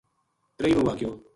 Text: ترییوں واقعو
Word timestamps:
ترییوں 0.57 0.85
واقعو 0.85 1.11